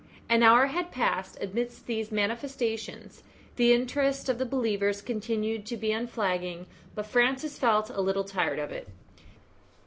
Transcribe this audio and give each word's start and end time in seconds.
An 0.27 0.41
hour 0.41 0.65
had 0.65 0.89
passed 0.89 1.37
amidst 1.43 1.85
these 1.85 2.11
manifestations 2.11 3.21
the 3.55 3.71
interest 3.71 4.29
of 4.29 4.39
the 4.39 4.47
believers 4.47 4.99
continued 4.99 5.63
to 5.67 5.77
be 5.77 5.91
unflagging, 5.91 6.65
but 6.95 7.05
Francis 7.05 7.59
felt 7.59 7.91
a 7.91 8.01
little 8.01 8.23
tired 8.23 8.57
of 8.57 8.71
it. 8.71 8.87